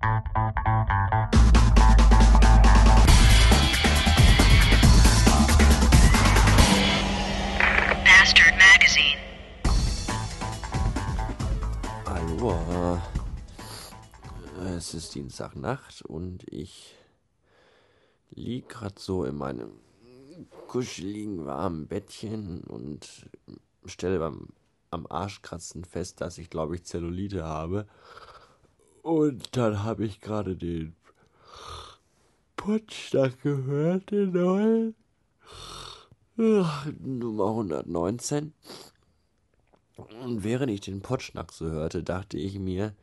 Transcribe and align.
Bastard 0.00 0.24
Magazine. 8.56 9.18
Hallo. 12.06 12.98
Es 14.64 14.94
ist 14.94 15.14
Dienstagnacht 15.14 16.00
und 16.02 16.50
ich 16.50 16.96
lieg 18.30 18.70
grad 18.70 18.98
so 18.98 19.24
in 19.24 19.36
meinem 19.36 19.72
kuscheligen, 20.66 21.44
warmen 21.44 21.88
Bettchen 21.88 22.62
und 22.62 23.28
stelle 23.84 24.18
beim 24.18 24.48
am 24.92 25.06
Arschkratzen 25.06 25.84
fest, 25.84 26.20
dass 26.20 26.38
ich 26.38 26.50
glaube 26.50 26.74
ich 26.74 26.84
Zellulite 26.84 27.44
habe. 27.44 27.86
Und 29.02 29.56
dann 29.56 29.82
habe 29.82 30.04
ich 30.04 30.20
gerade 30.20 30.56
den 30.56 30.94
Potschnack 32.56 33.42
gehört, 33.42 34.10
den 34.10 34.32
neuen. 34.32 34.94
Nummer 36.36 37.48
119. 37.48 38.54
Und 39.96 40.44
während 40.44 40.70
ich 40.70 40.80
den 40.80 41.02
Potschnack 41.02 41.52
so 41.52 41.66
hörte, 41.66 42.02
dachte 42.02 42.38
ich 42.38 42.58
mir, 42.58 42.94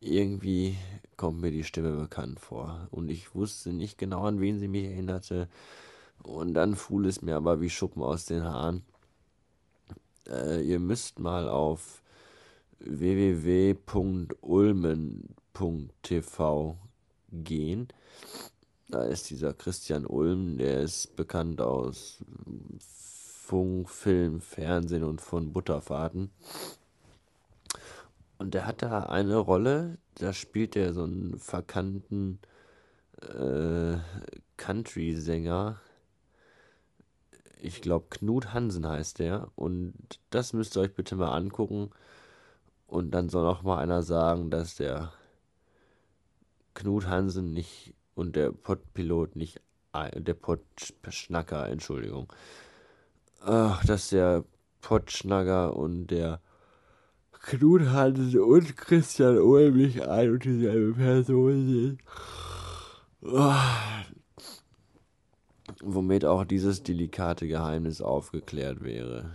irgendwie 0.00 0.76
kommt 1.16 1.40
mir 1.40 1.50
die 1.50 1.64
Stimme 1.64 1.92
bekannt 1.96 2.40
vor. 2.40 2.88
Und 2.90 3.10
ich 3.10 3.34
wusste 3.34 3.72
nicht 3.72 3.98
genau, 3.98 4.24
an 4.24 4.40
wen 4.40 4.58
sie 4.58 4.68
mich 4.68 4.84
erinnerte. 4.84 5.48
Und 6.22 6.54
dann 6.54 6.76
fuhl 6.76 7.06
es 7.06 7.22
mir 7.22 7.36
aber 7.36 7.60
wie 7.60 7.70
Schuppen 7.70 8.02
aus 8.02 8.26
den 8.26 8.44
Haaren. 8.44 8.82
Äh, 10.28 10.62
ihr 10.62 10.78
müsst 10.78 11.18
mal 11.18 11.48
auf 11.48 12.02
www.ulmen.tv 12.80 13.78
gehen. 17.32 17.88
Da 18.88 19.04
ist 19.04 19.30
dieser 19.30 19.54
Christian 19.54 20.04
Ulm, 20.04 20.58
der 20.58 20.80
ist 20.80 21.14
bekannt 21.14 21.60
aus 21.60 22.24
Funk, 22.80 23.88
Film, 23.88 24.40
Fernsehen 24.40 25.04
und 25.04 25.20
von 25.20 25.52
Butterfahrten. 25.52 26.30
Und 28.38 28.54
der 28.54 28.66
hat 28.66 28.82
da 28.82 29.04
eine 29.04 29.36
Rolle, 29.36 29.98
da 30.14 30.32
spielt 30.32 30.74
er 30.74 30.94
so 30.94 31.04
einen 31.04 31.38
verkannten 31.38 32.40
äh, 33.20 33.98
Country-Sänger. 34.56 35.80
Ich 37.60 37.82
glaube, 37.82 38.06
Knut 38.10 38.54
Hansen 38.54 38.88
heißt 38.88 39.18
der. 39.18 39.48
Und 39.56 39.94
das 40.30 40.52
müsst 40.52 40.76
ihr 40.76 40.80
euch 40.80 40.94
bitte 40.94 41.16
mal 41.16 41.32
angucken. 41.32 41.90
Und 42.90 43.12
dann 43.12 43.28
soll 43.28 43.46
auch 43.46 43.62
mal 43.62 43.78
einer 43.78 44.02
sagen, 44.02 44.50
dass 44.50 44.74
der 44.74 45.12
Knut 46.74 47.06
Hansen 47.06 47.52
nicht 47.52 47.94
und 48.16 48.34
der 48.34 48.50
Podpilot 48.50 49.36
nicht, 49.36 49.60
der 49.94 50.34
Podschnacker, 50.34 51.68
Entschuldigung, 51.68 52.32
ach, 53.42 53.84
dass 53.84 54.08
der 54.08 54.42
Podschnacker 54.80 55.76
und 55.76 56.08
der 56.08 56.40
Knut 57.30 57.82
Hansen 57.82 58.40
und 58.40 58.76
Christian 58.76 59.38
Ulm 59.38 59.76
nicht 59.76 60.02
ein 60.02 60.32
und 60.32 60.44
dieselbe 60.44 60.94
Person 60.94 61.68
sind. 61.68 62.00
Womit 65.80 66.24
auch 66.24 66.42
dieses 66.42 66.82
delikate 66.82 67.46
Geheimnis 67.46 68.02
aufgeklärt 68.02 68.82
wäre. 68.82 69.30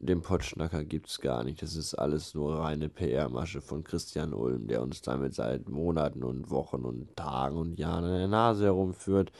Den 0.00 0.22
Potschnacker 0.22 0.84
gibt's 0.84 1.20
gar 1.20 1.42
nicht. 1.42 1.60
Das 1.60 1.74
ist 1.74 1.94
alles 1.94 2.32
nur 2.32 2.60
reine 2.60 2.88
PR-Masche 2.88 3.60
von 3.60 3.82
Christian 3.82 4.32
Ulm, 4.32 4.68
der 4.68 4.80
uns 4.80 5.02
damit 5.02 5.34
seit 5.34 5.68
Monaten 5.68 6.22
und 6.22 6.50
Wochen 6.50 6.84
und 6.84 7.16
Tagen 7.16 7.56
und 7.56 7.78
Jahren 7.80 8.04
an 8.04 8.18
der 8.18 8.28
Nase 8.28 8.66
herumführt. 8.66 9.32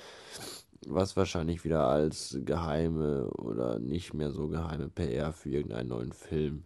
Was 0.88 1.16
wahrscheinlich 1.16 1.64
wieder 1.64 1.86
als 1.86 2.38
geheime 2.44 3.28
oder 3.30 3.78
nicht 3.78 4.14
mehr 4.14 4.32
so 4.32 4.48
geheime 4.48 4.88
PR 4.88 5.32
für 5.32 5.50
irgendeinen 5.50 5.90
neuen 5.90 6.12
Film 6.12 6.64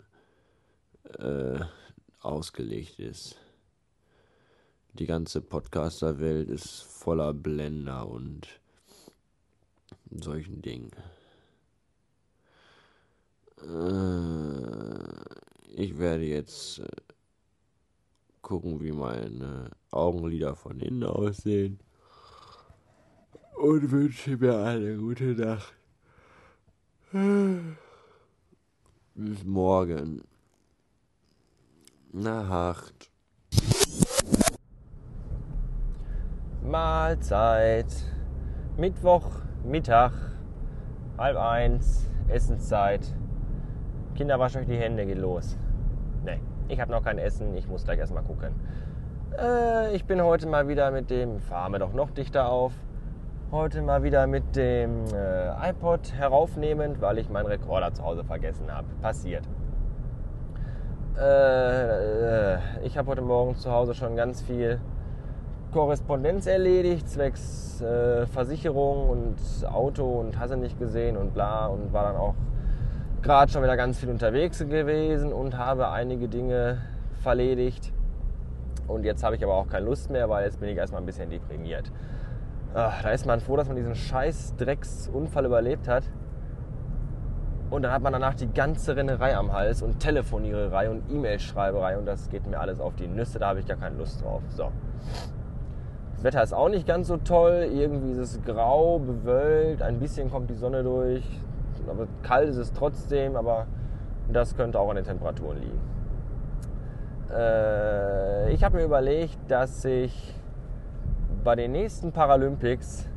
äh, 1.19 1.61
ausgelegt 2.21 2.99
ist. 2.99 3.37
Die 4.95 5.07
ganze 5.07 5.43
Podcaster-Welt 5.43 6.49
ist 6.49 6.83
voller 6.83 7.35
Blender 7.35 8.09
und 8.09 8.47
solchen 10.11 10.63
Dingen. 10.63 10.93
Ich 15.75 15.99
werde 15.99 16.25
jetzt 16.25 16.81
äh, 16.81 16.87
gucken, 18.41 18.81
wie 18.81 18.93
meine 18.93 19.71
Augenlider 19.91 20.57
von 20.57 20.81
innen 20.81 21.05
aussehen. 21.05 21.79
Und 23.57 23.91
wünsche 23.91 24.37
mir 24.37 24.59
eine 24.59 24.97
gute 24.97 25.35
Nacht. 25.35 25.75
Bis 29.15 29.45
morgen. 29.45 30.23
Nacht. 32.13 33.11
Mahlzeit. 36.63 38.13
Mittwoch, 38.77 39.31
Mittag, 39.65 40.13
halb 41.19 41.37
eins, 41.37 42.09
Essenszeit. 42.29 43.15
Kinder, 44.23 44.39
wascht 44.39 44.55
euch 44.55 44.67
die 44.67 44.77
Hände, 44.77 45.05
geht 45.05 45.19
los. 45.19 45.59
Ne, 46.25 46.39
ich 46.69 46.81
habe 46.81 46.93
noch 46.93 47.03
kein 47.03 47.19
Essen, 47.19 47.57
ich 47.57 47.67
muss 47.67 47.83
gleich 47.83 47.99
erstmal 47.99 48.23
gucken. 48.23 48.55
Äh, 49.37 49.97
ich 49.97 50.05
bin 50.05 50.23
heute 50.23 50.47
mal 50.47 50.69
wieder 50.69 50.93
mit 50.93 51.11
dem, 51.11 51.41
fahren 51.41 51.73
wir 51.73 51.81
doch 51.81 51.93
noch 51.93 52.13
dichter 52.13 52.49
auf, 52.49 52.73
heute 53.51 53.83
mal 53.83 54.05
wieder 54.05 54.29
mit 54.29 54.55
dem 54.55 55.07
äh, 55.13 55.71
iPod 55.71 56.13
heraufnehmend, 56.13 57.01
weil 57.01 57.19
ich 57.19 57.31
meinen 57.31 57.47
Rekorder 57.47 57.93
zu 57.95 58.05
Hause 58.05 58.23
vergessen 58.23 58.73
habe. 58.73 58.87
Passiert. 59.01 59.43
Äh, 61.21 62.59
ich 62.87 62.97
habe 62.97 63.11
heute 63.11 63.23
Morgen 63.23 63.57
zu 63.57 63.73
Hause 63.73 63.93
schon 63.93 64.15
ganz 64.15 64.41
viel 64.41 64.81
Korrespondenz 65.73 66.47
erledigt, 66.47 67.09
zwecks 67.09 67.81
äh, 67.81 68.27
Versicherung 68.29 69.09
und 69.11 69.67
Auto 69.69 70.05
und 70.05 70.39
hast 70.39 70.53
du 70.53 70.59
nicht 70.59 70.79
gesehen 70.79 71.17
und 71.17 71.35
bla 71.35 71.67
und 71.67 71.93
war 71.93 72.05
dann 72.05 72.17
auch 72.17 72.35
gerade 73.23 73.53
schon 73.53 73.63
wieder 73.63 73.77
ganz 73.77 73.99
viel 73.99 74.11
unterwegs 74.11 74.59
gewesen 74.59 75.33
und 75.33 75.57
habe 75.57 75.91
einige 75.91 76.29
Dinge 76.29 76.79
verledigt. 77.23 77.93
Und 78.89 79.05
jetzt 79.05 79.23
habe 79.23 79.37
ich 79.37 79.45
aber 79.45 79.55
auch 79.55 79.69
keine 79.69 79.87
Lust 79.87 80.11
mehr, 80.11 80.29
weil 80.29 80.45
jetzt 80.45 80.59
bin 80.59 80.69
ich 80.69 80.77
erstmal 80.77 81.01
ein 81.01 81.07
bisschen 81.07 81.31
deprimiert. 81.31 81.91
Ach, 82.75 83.03
da 83.03 83.11
ist 83.11 83.25
man 83.27 83.41
froh, 83.41 83.57
dass 83.57 83.69
man 83.69 83.77
diesen 83.77 83.95
scheiß 83.95 84.57
Drecksunfall 84.57 85.45
überlebt 85.45 85.87
hat. 85.89 86.05
Und 87.71 87.83
dann 87.83 87.93
hat 87.93 88.03
man 88.03 88.13
danach 88.13 88.35
die 88.35 88.53
ganze 88.53 88.97
Rennerei 88.97 89.37
am 89.37 89.53
Hals 89.53 89.83
und 89.83 90.01
Telefoniererei 90.01 90.91
und 90.91 91.11
E-Mail-Schreiberei 91.11 91.97
und 91.97 92.05
das 92.05 92.29
geht 92.29 92.47
mir 92.47 92.61
alles 92.61 92.81
auf 92.81 92.95
die 92.97 93.07
Nüsse, 93.07 93.39
da 93.39 93.49
habe 93.49 93.61
ich 93.61 93.67
gar 93.67 93.79
keine 93.79 93.97
Lust 93.97 94.23
drauf. 94.23 94.43
So. 94.51 94.71
Das 96.15 96.25
Wetter 96.25 96.43
ist 96.43 96.53
auch 96.53 96.69
nicht 96.69 96.87
ganz 96.87 97.09
so 97.09 97.17
toll, 97.17 97.71
irgendwie 97.73 98.13
ist 98.13 98.19
es 98.19 98.43
grau, 98.43 98.99
bewölkt, 98.99 99.81
ein 99.81 100.01
bisschen 100.01 100.31
kommt 100.31 100.51
die 100.51 100.55
Sonne 100.55 100.83
durch, 100.83 101.25
aber 101.89 102.07
kalt 102.23 102.49
ist 102.49 102.57
es 102.57 102.73
trotzdem, 102.73 103.37
aber 103.37 103.67
das 104.33 104.57
könnte 104.57 104.79
auch 104.79 104.91
an 104.91 104.97
den 104.97 105.05
Temperaturen 105.05 105.59
liegen. 105.61 105.81
Äh, 107.35 108.53
ich 108.53 108.63
habe 108.65 108.77
mir 108.77 108.85
überlegt, 108.85 109.39
dass 109.49 109.85
ich 109.85 110.35
bei 111.45 111.57
den 111.57 111.73
nächsten 111.73 112.13
Paralympics 112.13 113.09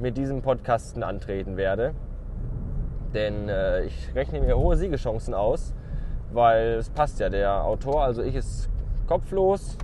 mit 0.00 0.16
diesem 0.16 0.42
Podcasten 0.42 1.02
antreten 1.02 1.56
werde. 1.56 1.94
Denn 3.14 3.48
äh, 3.48 3.84
ich 3.84 4.14
rechne 4.14 4.40
mir 4.40 4.56
hohe 4.56 4.76
Siegeschancen 4.76 5.34
aus, 5.34 5.74
weil 6.32 6.74
es 6.74 6.90
passt 6.90 7.20
ja. 7.20 7.28
Der 7.28 7.64
Autor, 7.64 8.04
also 8.04 8.22
ich, 8.22 8.34
ist 8.34 8.68
kopflos 9.06 9.78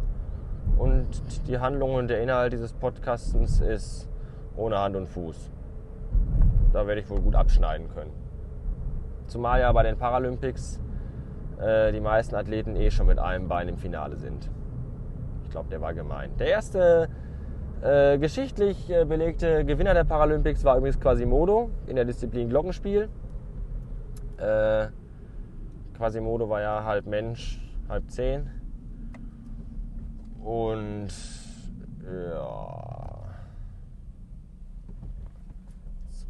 und 0.76 1.06
die 1.48 1.58
Handlung 1.58 1.94
und 1.94 2.08
der 2.08 2.22
Inhalt 2.22 2.52
dieses 2.52 2.72
Podcastens 2.72 3.60
ist 3.60 4.08
ohne 4.56 4.78
Hand 4.78 4.96
und 4.96 5.08
Fuß. 5.08 5.50
Da 6.74 6.88
werde 6.88 7.00
ich 7.00 7.08
wohl 7.08 7.20
gut 7.20 7.36
abschneiden 7.36 7.88
können. 7.88 8.10
Zumal 9.28 9.60
ja 9.60 9.70
bei 9.70 9.84
den 9.84 9.96
Paralympics 9.96 10.80
äh, 11.60 11.92
die 11.92 12.00
meisten 12.00 12.34
Athleten 12.34 12.74
eh 12.74 12.90
schon 12.90 13.06
mit 13.06 13.20
einem 13.20 13.46
Bein 13.46 13.68
im 13.68 13.78
Finale 13.78 14.16
sind. 14.16 14.50
Ich 15.44 15.50
glaube, 15.50 15.70
der 15.70 15.80
war 15.80 15.94
gemein. 15.94 16.36
Der 16.36 16.48
erste 16.48 17.08
äh, 17.80 18.18
geschichtlich 18.18 18.90
äh, 18.90 19.04
belegte 19.04 19.64
Gewinner 19.64 19.94
der 19.94 20.02
Paralympics 20.02 20.64
war 20.64 20.76
übrigens 20.76 20.98
Quasimodo 20.98 21.70
in 21.86 21.94
der 21.94 22.04
Disziplin 22.06 22.48
Glockenspiel. 22.48 23.08
Äh, 24.38 24.88
Quasimodo 25.96 26.48
war 26.48 26.60
ja 26.60 26.82
halb 26.82 27.06
Mensch, 27.06 27.62
halb 27.88 28.10
zehn. 28.10 28.50
Und 30.42 31.12
ja, 32.02 33.03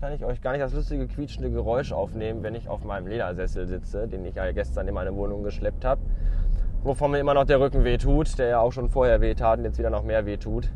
kann 0.04 0.12
ich 0.12 0.22
euch 0.22 0.42
gar 0.42 0.52
nicht 0.52 0.60
das 0.60 0.74
lustige 0.74 1.06
quietschende 1.06 1.50
Geräusch 1.50 1.90
aufnehmen, 1.90 2.42
wenn 2.42 2.54
ich 2.54 2.68
auf 2.68 2.84
meinem 2.84 3.06
Ledersessel 3.06 3.66
sitze, 3.66 4.06
den 4.06 4.22
ich 4.26 4.34
ja 4.34 4.52
gestern 4.52 4.86
in 4.86 4.92
meine 4.92 5.16
Wohnung 5.16 5.42
geschleppt 5.42 5.82
habe. 5.86 6.02
wovon 6.82 7.10
mir 7.10 7.20
immer 7.20 7.32
noch 7.32 7.46
der 7.46 7.58
Rücken 7.58 7.84
wehtut, 7.84 8.38
der 8.38 8.48
ja 8.48 8.60
auch 8.60 8.70
schon 8.70 8.90
vorher 8.90 9.22
wehtat 9.22 9.60
und 9.60 9.64
jetzt 9.64 9.78
wieder 9.78 9.88
noch 9.88 10.02
mehr 10.02 10.26
wehtut. 10.26 10.70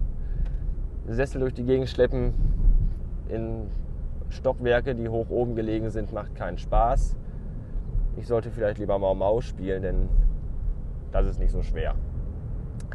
Sessel 1.09 1.43
durch 1.43 1.53
die 1.53 1.65
Gegend 1.65 1.91
schleppen 1.91 2.33
in 3.29 3.67
Stockwerke, 4.31 4.95
die 4.95 5.11
hoch 5.11 5.29
oben 5.29 5.57
gelegen 5.57 5.91
sind, 5.91 6.11
macht 6.11 6.35
keinen 6.35 6.57
Spaß. 6.57 7.15
Ich 8.17 8.27
sollte 8.27 8.51
vielleicht 8.51 8.79
lieber 8.79 8.99
Mau 8.99 9.15
Mau 9.15 9.43
spielen, 9.43 9.83
denn 9.83 10.09
das 11.13 11.27
ist 11.27 11.39
nicht 11.39 11.53
so 11.53 11.61
schwer. 11.61 11.97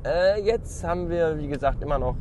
Äh, 0.03 0.41
jetzt 0.41 0.83
haben 0.83 1.11
wir, 1.11 1.37
wie 1.37 1.47
gesagt, 1.47 1.83
immer 1.83 1.99
noch 1.99 2.15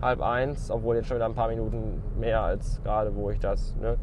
halb 0.00 0.20
eins, 0.20 0.70
obwohl 0.70 0.96
jetzt 0.96 1.08
schon 1.08 1.16
wieder 1.16 1.26
ein 1.26 1.34
paar 1.34 1.48
Minuten 1.48 2.02
mehr 2.18 2.42
als 2.42 2.80
gerade, 2.82 3.14
wo 3.14 3.30
ich 3.30 3.38
das. 3.38 3.74
Ne? 3.76 3.96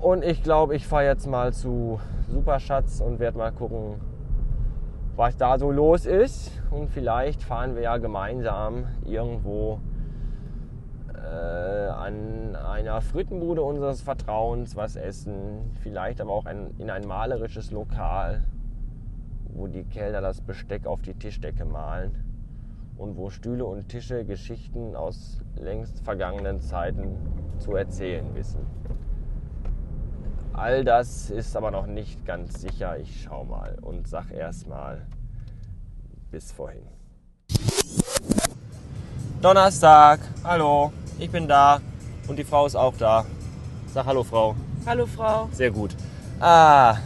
Und 0.00 0.24
ich 0.24 0.42
glaube, 0.42 0.76
ich 0.76 0.86
fahre 0.86 1.04
jetzt 1.04 1.26
mal 1.26 1.52
zu 1.52 2.00
Superschatz 2.28 3.00
und 3.00 3.18
werde 3.18 3.38
mal 3.38 3.52
gucken, 3.52 4.00
was 5.16 5.36
da 5.36 5.58
so 5.58 5.70
los 5.70 6.06
ist. 6.06 6.52
Und 6.70 6.88
vielleicht 6.90 7.42
fahren 7.42 7.74
wir 7.74 7.82
ja 7.82 7.96
gemeinsam 7.96 8.86
irgendwo 9.04 9.80
äh, 11.12 11.88
an 11.88 12.54
einer 12.54 13.00
Frittenbude 13.00 13.62
unseres 13.62 14.02
Vertrauens 14.02 14.76
was 14.76 14.94
essen. 14.94 15.72
Vielleicht 15.82 16.20
aber 16.20 16.30
auch 16.30 16.46
ein, 16.46 16.74
in 16.78 16.90
ein 16.90 17.06
malerisches 17.06 17.72
Lokal, 17.72 18.44
wo 19.48 19.66
die 19.66 19.84
Kellner 19.84 20.20
das 20.20 20.40
Besteck 20.40 20.86
auf 20.86 21.02
die 21.02 21.14
Tischdecke 21.14 21.64
malen 21.64 22.27
und 22.98 23.16
wo 23.16 23.30
Stühle 23.30 23.64
und 23.64 23.88
Tische 23.88 24.24
Geschichten 24.24 24.96
aus 24.96 25.38
längst 25.54 26.00
vergangenen 26.00 26.60
Zeiten 26.60 27.16
zu 27.58 27.76
erzählen 27.76 28.34
wissen. 28.34 28.66
All 30.52 30.84
das 30.84 31.30
ist 31.30 31.56
aber 31.56 31.70
noch 31.70 31.86
nicht 31.86 32.26
ganz 32.26 32.60
sicher. 32.60 32.98
Ich 32.98 33.22
schau 33.22 33.44
mal 33.44 33.78
und 33.80 34.08
sag 34.08 34.32
erstmal 34.32 35.06
bis 36.32 36.50
vorhin. 36.50 36.82
Donnerstag, 39.40 40.18
hallo, 40.42 40.92
ich 41.20 41.30
bin 41.30 41.46
da 41.46 41.80
und 42.26 42.36
die 42.36 42.44
Frau 42.44 42.66
ist 42.66 42.74
auch 42.74 42.96
da. 42.96 43.24
Sag 43.94 44.06
hallo, 44.06 44.24
Frau. 44.24 44.56
Hallo 44.84 45.06
Frau. 45.06 45.48
Sehr 45.52 45.70
gut. 45.70 45.94
Ah. 46.40 46.96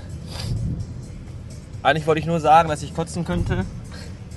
Eigentlich 1.83 2.07
wollte 2.07 2.21
ich 2.21 2.27
nur 2.27 2.41
sagen, 2.41 2.71
dass 2.71 2.83
ich 2.83 2.95
kotzen 2.95 3.25
könnte, 3.25 3.67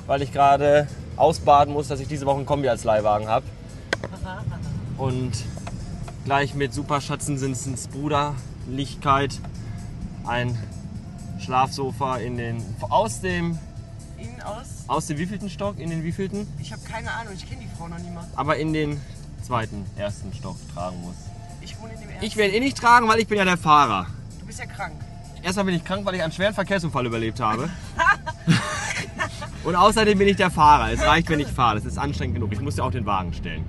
weil 0.07 0.21
ich 0.21 0.33
gerade 0.33 0.87
ausbaden 1.17 1.73
muss, 1.73 1.87
dass 1.87 1.99
ich 1.99 2.07
diese 2.07 2.25
Woche 2.25 2.39
ein 2.39 2.45
Kombi 2.45 2.67
als 2.69 2.83
Leihwagen 2.83 3.27
habe. 3.27 3.45
Und 4.97 5.31
gleich 6.23 6.53
mit 6.55 6.73
Superschatzensinsens 6.73 7.87
Bruderlichkeit 7.87 9.39
ein 10.25 10.57
Schlafsofa 11.39 12.17
in 12.17 12.37
den 12.37 12.63
aus 12.89 13.21
dem 13.21 13.57
Ihnen 14.17 14.41
aus? 14.41 14.85
aus 14.87 15.07
dem 15.07 15.17
wievielten 15.17 15.49
Stock 15.49 15.77
in 15.77 15.89
den 15.89 16.03
wievielten, 16.03 16.47
Ich 16.59 16.71
habe 16.71 16.81
keine 16.83 17.11
Ahnung, 17.11 17.33
ich 17.35 17.47
kenne 17.47 17.61
die 17.61 17.77
Frau 17.77 17.87
noch 17.87 17.99
nie 17.99 18.09
mal. 18.09 18.25
aber 18.35 18.57
in 18.57 18.71
den 18.73 18.99
zweiten 19.43 19.85
ersten 19.97 20.33
Stock 20.33 20.55
tragen 20.73 20.99
muss. 21.01 21.15
Ich 21.61 21.79
wohne 21.79 21.93
in 21.93 21.99
dem 21.99 22.09
ersten. 22.09 22.25
Ich 22.25 22.37
werde 22.37 22.55
ihn 22.55 22.63
nicht 22.63 22.77
tragen, 22.77 23.07
weil 23.07 23.19
ich 23.19 23.27
bin 23.27 23.37
ja 23.37 23.45
der 23.45 23.57
Fahrer. 23.57 24.07
Du 24.39 24.45
bist 24.45 24.59
ja 24.59 24.65
krank. 24.65 24.93
Erstmal 25.43 25.65
bin 25.65 25.75
ich 25.75 25.83
krank, 25.83 26.05
weil 26.05 26.15
ich 26.15 26.23
einen 26.23 26.31
schweren 26.31 26.53
Verkehrsunfall 26.55 27.05
überlebt 27.05 27.39
habe. 27.39 27.69
Und 29.65 29.75
außerdem 29.75 30.17
bin 30.17 30.27
ich 30.27 30.37
der 30.37 30.51
Fahrer. 30.51 30.91
Es 30.91 31.01
reicht, 31.01 31.27
wenn 31.29 31.39
ich 31.39 31.47
fahre. 31.47 31.75
Das 31.75 31.85
ist 31.85 31.97
anstrengend 31.97 32.35
genug. 32.35 32.53
Ich 32.53 32.61
muss 32.61 32.77
ja 32.77 32.83
auch 32.83 32.91
den 32.91 33.05
Wagen 33.07 33.33
stellen. 33.33 33.65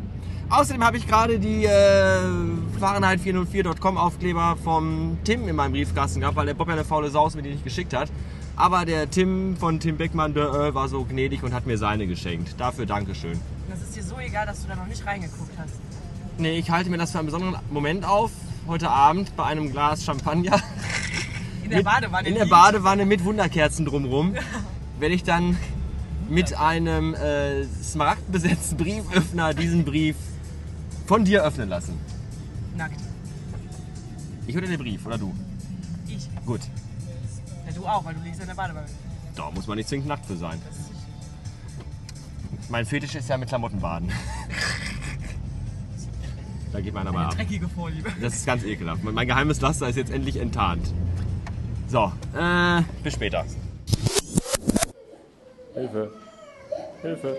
Außerdem 0.50 0.84
habe 0.84 0.98
ich 0.98 1.08
gerade 1.08 1.40
die 1.40 1.64
äh, 1.64 2.20
Fahrenheit404.com 2.80 3.96
Aufkleber 3.96 4.56
vom 4.62 5.18
Tim 5.24 5.48
in 5.48 5.56
meinem 5.56 5.72
Briefkasten 5.72 6.20
gehabt, 6.20 6.36
weil 6.36 6.46
der 6.46 6.54
Bob 6.54 6.68
ja 6.68 6.74
eine 6.74 6.84
faule 6.84 7.10
Saus 7.10 7.34
mir 7.34 7.42
die 7.42 7.50
nicht 7.50 7.64
geschickt 7.64 7.94
hat. 7.94 8.12
Aber 8.56 8.84
der 8.84 9.10
Tim 9.10 9.56
von 9.56 9.80
Tim 9.80 9.96
Beckmann 9.96 10.34
der, 10.34 10.44
äh, 10.44 10.74
war 10.74 10.88
so 10.88 11.04
gnädig 11.04 11.42
und 11.42 11.52
hat 11.52 11.66
mir 11.66 11.78
seine 11.78 12.06
geschenkt. 12.06 12.54
Dafür 12.58 12.86
Dankeschön. 12.86 13.40
Das 13.68 13.80
ist 13.80 13.96
dir 13.96 14.02
so 14.02 14.18
egal, 14.18 14.46
dass 14.46 14.62
du 14.62 14.68
da 14.68 14.76
noch 14.76 14.86
nicht 14.86 15.04
reingeguckt 15.04 15.58
hast. 15.58 15.74
Nee, 16.38 16.58
ich 16.58 16.70
halte 16.70 16.90
mir 16.90 16.98
das 16.98 17.10
für 17.10 17.18
einen 17.18 17.26
besonderen 17.26 17.56
Moment 17.70 18.04
auf. 18.04 18.30
Heute 18.68 18.90
Abend 18.90 19.34
bei 19.36 19.44
einem 19.44 19.72
Glas 19.72 20.04
Champagner. 20.04 20.60
In 21.64 21.70
der 21.70 21.82
Badewanne. 21.82 22.28
In 22.28 22.34
der. 22.34 22.46
Badewanne 22.46 23.06
mit 23.06 23.24
Wunderkerzen 23.24 23.86
drumrum. 23.86 24.34
Werde 25.00 25.14
ich 25.14 25.24
dann 25.24 25.56
mit 26.28 26.54
einem 26.56 27.14
äh, 27.14 27.64
smaragdbesetzten 27.64 28.76
Brieföffner 28.76 29.54
diesen 29.54 29.84
Brief 29.84 30.16
von 31.06 31.24
dir 31.24 31.44
öffnen 31.44 31.68
lassen. 31.68 31.98
Nackt. 32.76 33.00
Ich 34.46 34.56
oder 34.56 34.66
der 34.66 34.78
Brief 34.78 35.04
oder 35.06 35.18
du? 35.18 35.34
Ich. 36.08 36.28
Gut. 36.44 36.60
Ja, 37.66 37.72
du 37.72 37.86
auch, 37.86 38.04
weil 38.04 38.14
du 38.14 38.20
liegst 38.22 38.40
in 38.40 38.46
der 38.46 38.54
Badewanne. 38.54 38.86
Da 39.34 39.50
muss 39.50 39.66
man 39.66 39.76
nicht 39.76 39.88
zwingend 39.88 40.08
nackt 40.08 40.26
für 40.26 40.36
sein. 40.36 40.60
Mein 42.68 42.84
Fetisch 42.86 43.14
ist 43.14 43.28
ja 43.28 43.36
mit 43.36 43.48
Klamotten 43.48 43.80
baden. 43.80 44.10
Da 46.72 46.82
geht 46.82 46.92
meiner 46.92 47.10
mal 47.10 47.26
ab. 47.26 47.34
dreckige 47.36 47.68
Vorliebe. 47.70 48.12
Das 48.20 48.34
ist 48.34 48.44
ganz 48.44 48.62
ekelhaft. 48.62 49.02
Mein 49.02 49.14
mein 49.14 49.26
geheimes 49.26 49.62
Laster 49.62 49.88
ist 49.88 49.96
jetzt 49.96 50.10
endlich 50.10 50.36
enttarnt. 50.36 50.92
So, 51.88 52.12
äh, 52.36 52.82
bis 53.02 53.14
später. 53.14 53.46
Hilfe. 55.76 56.08
Hilfe. 57.02 57.36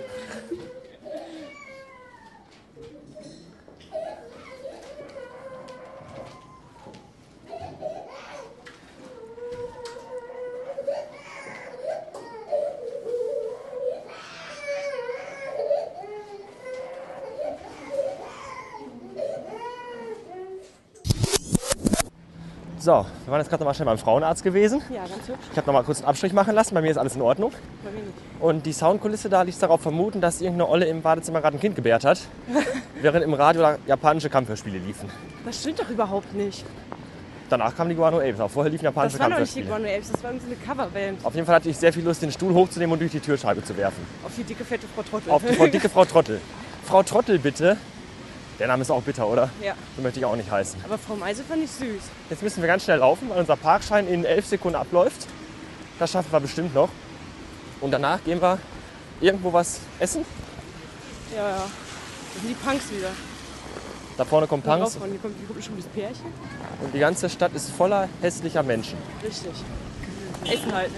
So, 22.87 23.05
wir 23.25 23.31
waren 23.33 23.41
jetzt 23.41 23.49
gerade 23.49 23.65
noch 23.65 23.69
mal 23.69 23.73
schnell 23.73 23.85
beim 23.87 23.97
Frauenarzt 23.97 24.45
gewesen. 24.45 24.81
Ja, 24.89 25.01
ganz 25.01 25.27
hübsch. 25.27 25.45
Ich 25.51 25.57
habe 25.57 25.67
noch 25.67 25.73
mal 25.73 25.83
kurz 25.83 25.99
einen 25.99 26.07
Abstrich 26.07 26.31
machen 26.31 26.55
lassen. 26.55 26.73
Bei 26.73 26.79
mir 26.79 26.89
ist 26.89 26.95
alles 26.95 27.17
in 27.17 27.21
Ordnung. 27.21 27.51
Bei 27.83 27.91
mir 27.91 27.97
nicht. 27.97 28.13
Und 28.39 28.65
die 28.65 28.71
Soundkulisse 28.71 29.27
da 29.27 29.41
ließ 29.41 29.59
darauf 29.59 29.81
vermuten, 29.81 30.21
dass 30.21 30.39
irgendeine 30.39 30.69
Olle 30.69 30.85
im 30.85 31.01
Badezimmer 31.01 31.41
gerade 31.41 31.57
ein 31.57 31.59
Kind 31.59 31.75
gebärt 31.75 32.05
hat, 32.05 32.21
während 33.01 33.25
im 33.25 33.33
Radio 33.33 33.75
japanische 33.85 34.29
Kampfhörspiele 34.29 34.77
liefen. 34.77 35.09
Das 35.43 35.59
stimmt 35.59 35.81
doch 35.81 35.89
überhaupt 35.89 36.33
nicht. 36.33 36.63
Danach 37.49 37.75
kamen 37.75 37.89
die 37.89 37.95
Guano 37.97 38.19
Apes. 38.19 38.39
Auch 38.39 38.49
vorher 38.49 38.71
liefen 38.71 38.85
japanische 38.85 39.17
Das 39.17 39.21
war 39.21 39.31
doch 39.31 39.39
nicht 39.41 39.53
die 39.53 39.63
Kampfhörspiele. 39.63 39.89
Guano 39.89 39.97
Apes, 39.97 40.11
das 40.13 40.23
war 40.23 40.31
unsere 40.31 40.55
Coverband. 40.55 41.25
Auf 41.25 41.35
jeden 41.35 41.45
Fall 41.45 41.55
hatte 41.55 41.67
ich 41.69 41.77
sehr 41.77 41.91
viel 41.91 42.05
Lust, 42.05 42.21
den 42.21 42.31
Stuhl 42.31 42.53
hochzunehmen 42.53 42.93
und 42.93 42.99
durch 42.99 43.11
die 43.11 43.19
Türscheibe 43.19 43.65
zu 43.65 43.75
werfen. 43.75 44.01
Auf 44.25 44.31
die 44.33 44.43
dicke, 44.43 44.63
fette 44.63 44.87
Frau 44.95 45.01
Trottel. 45.01 45.29
Auf 45.29 45.43
die 45.45 45.55
Frau, 45.55 45.67
dicke 45.67 45.89
Frau 45.89 46.05
Trottel. 46.05 46.39
Frau 46.85 47.03
Trottel, 47.03 47.37
bitte. 47.37 47.75
Der 48.59 48.67
Name 48.67 48.81
ist 48.81 48.89
auch 48.91 49.01
bitter, 49.03 49.27
oder? 49.27 49.49
Ja, 49.63 49.73
So 49.95 50.01
möchte 50.01 50.19
ich 50.19 50.25
auch 50.25 50.35
nicht 50.35 50.49
heißen. 50.49 50.79
aber 50.83 50.97
Frau 50.97 51.15
Meise 51.15 51.43
fand 51.43 51.63
ich 51.63 51.69
süß. 51.71 52.01
Jetzt 52.29 52.41
müssen 52.41 52.61
wir 52.61 52.67
ganz 52.67 52.83
schnell 52.83 52.97
laufen, 52.99 53.29
weil 53.29 53.37
unser 53.39 53.55
Parkschein 53.55 54.07
in 54.07 54.25
elf 54.25 54.45
Sekunden 54.47 54.75
abläuft. 54.77 55.27
Das 55.99 56.11
schaffen 56.11 56.31
wir 56.31 56.39
bestimmt 56.39 56.73
noch. 56.73 56.89
Und 57.81 57.91
danach 57.91 58.23
gehen 58.23 58.41
wir 58.41 58.57
irgendwo 59.21 59.53
was 59.53 59.79
essen. 59.99 60.25
Ja, 61.35 61.49
ja. 61.49 61.55
Das 61.55 62.41
sind 62.41 62.49
die 62.49 62.53
Punks 62.67 62.85
wieder. 62.91 63.09
Da 64.17 64.25
vorne 64.25 64.47
kommt 64.47 64.63
Komm 64.65 64.79
Punks 64.79 64.93
drauf, 64.95 65.03
Hier 65.07 65.19
kommt, 65.19 65.35
hier 65.37 65.47
kommt 65.47 65.63
schon 65.63 65.75
das 65.77 65.85
Pärchen. 65.85 66.25
und 66.81 66.93
die 66.93 66.99
ganze 66.99 67.29
Stadt 67.29 67.53
ist 67.53 67.69
voller 67.69 68.09
hässlicher 68.21 68.63
Menschen. 68.63 68.97
Richtig. 69.23 69.51
Essen 70.51 70.73
halt, 70.73 70.91
ne? 70.91 70.97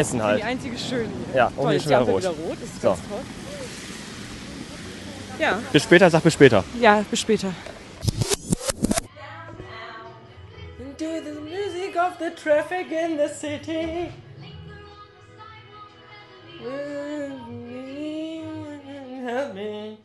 Essen 0.00 0.18
Die 0.18 0.22
halt. 0.24 0.44
einzige 0.44 0.78
Schöne 0.78 1.08
hier. 1.32 1.36
Ja, 1.36 1.46
und 1.48 1.56
Toll, 1.56 1.64
hier 1.66 1.72
jetzt 1.74 1.82
schon 1.82 1.92
die 1.92 2.00
wieder 2.02 2.12
rot. 2.12 2.20
wieder 2.22 2.30
rot. 2.30 2.56
Das 2.60 2.68
ist 2.70 2.82
So. 2.82 2.88
ganz 2.88 3.00
toll. 3.08 3.18
Ja, 5.38 5.60
Bis 5.72 5.82
später, 5.82 6.08
sag 6.10 6.22
bis 6.22 6.32
später. 6.34 6.64
ja, 6.80 7.04
bis 7.10 7.20
später. 7.20 7.52
Into 10.78 11.04
the 11.24 11.40
music 11.40 11.96
of 11.96 12.18
the 12.18 12.30
traffic 12.42 12.90
in 12.90 13.16
the 13.18 13.28
city. 13.28 14.10
Help 19.24 19.54
me. 19.54 19.98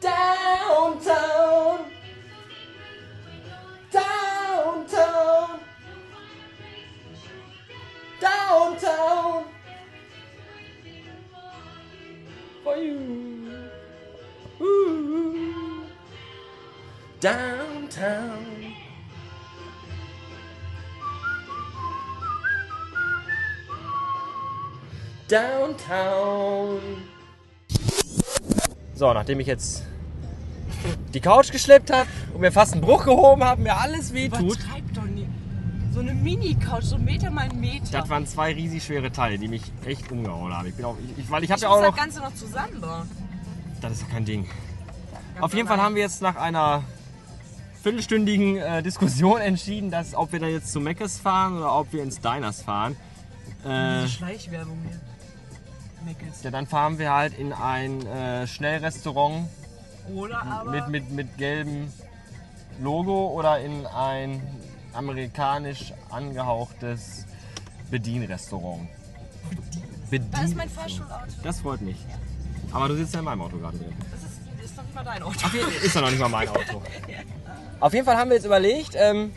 Downtown. 0.00 1.00
Downtown. 1.04 1.39
Downtown. 25.30 26.80
So, 28.94 29.12
nachdem 29.12 29.38
ich 29.38 29.46
jetzt 29.46 29.84
die 31.14 31.20
Couch 31.20 31.52
geschleppt 31.52 31.92
habe 31.92 32.08
und 32.34 32.40
mir 32.40 32.50
fast 32.50 32.72
einen 32.72 32.82
Bruch 32.82 33.04
gehoben 33.04 33.44
habe, 33.44 33.62
mir 33.62 33.76
alles 33.76 34.12
wehtut. 34.12 34.40
Übertreib 34.40 34.92
doch 34.92 35.04
nie. 35.04 35.28
So 35.92 36.00
eine 36.00 36.14
Mini-Couch, 36.14 36.82
so 36.82 36.96
ein 36.96 37.04
Meter 37.04 37.30
mal 37.30 37.48
Meter. 37.54 38.00
Das 38.00 38.08
waren 38.08 38.26
zwei 38.26 38.52
riesig 38.52 38.84
schwere 38.84 39.12
Teile, 39.12 39.38
die 39.38 39.48
mich 39.48 39.62
echt 39.84 40.10
umgehauen 40.10 40.52
haben. 40.52 40.66
Ich 40.66 40.74
bin 40.74 40.84
auch, 40.84 40.96
ich, 41.02 41.24
ich, 41.24 41.30
weil 41.30 41.44
ich 41.44 41.50
habe 41.50 41.58
ich 41.58 41.62
ja 41.62 41.68
auch 41.68 41.80
das 41.80 41.90
noch. 41.90 41.96
Ganze 41.96 42.20
noch 42.20 42.34
zusammenbauen. 42.34 43.08
Das 43.80 43.92
ist 43.92 44.02
doch 44.02 44.10
kein 44.10 44.24
Ding. 44.24 44.48
Auf 45.40 45.54
jeden 45.54 45.68
Fall 45.68 45.80
haben 45.80 45.94
wir 45.94 46.02
jetzt 46.02 46.22
nach 46.22 46.36
einer 46.36 46.82
viertelstündigen 47.82 48.56
äh, 48.56 48.82
Diskussion 48.82 49.40
entschieden, 49.40 49.90
dass 49.90 50.14
ob 50.14 50.32
wir 50.32 50.40
dann 50.40 50.50
jetzt 50.50 50.72
zu 50.72 50.80
Meckes 50.80 51.20
fahren 51.20 51.58
oder 51.58 51.78
ob 51.78 51.92
wir 51.92 52.02
ins 52.02 52.20
Diners 52.20 52.62
fahren. 52.62 52.96
Äh, 53.64 54.08
Schleichwerbung 54.08 54.78
hier. 54.88 55.09
Ja, 56.42 56.50
dann 56.50 56.66
fahren 56.66 56.98
wir 56.98 57.12
halt 57.12 57.38
in 57.38 57.52
ein 57.52 58.06
äh, 58.06 58.46
Schnellrestaurant 58.46 59.48
mit, 60.70 60.88
mit, 60.88 61.10
mit 61.10 61.38
gelbem 61.38 61.92
Logo 62.80 63.28
oder 63.28 63.60
in 63.60 63.86
ein 63.86 64.42
amerikanisch 64.94 65.92
angehauchtes 66.10 67.26
Bedienrestaurant. 67.90 68.88
Bedien 70.10 70.30
das 70.32 70.44
ist 70.44 70.56
mein 70.56 70.68
Fahrschulauto. 70.68 71.26
das 71.42 71.60
freut 71.60 71.80
mich. 71.82 71.98
Aber 72.72 72.88
du 72.88 72.96
sitzt 72.96 73.14
ja 73.14 73.20
in 73.20 73.24
meinem 73.24 73.42
Auto 73.42 73.58
gerade 73.58 73.78
drin. 73.78 73.92
Das 74.10 74.22
ist, 74.22 74.70
ist 74.70 74.78
doch 74.78 74.84
nicht 74.84 74.94
mal 74.94 75.04
dein 75.04 75.22
Auto. 75.22 75.36
Ist 75.84 75.94
ja 75.94 76.00
noch 76.00 76.10
nicht 76.10 76.20
mal 76.20 76.28
mein 76.28 76.48
Auto. 76.48 76.82
Auf 77.80 77.92
jeden 77.92 78.04
Fall 78.04 78.16
haben 78.16 78.30
wir 78.30 78.36
jetzt 78.36 78.46
überlegt, 78.46 78.94
ähm, 78.94 79.32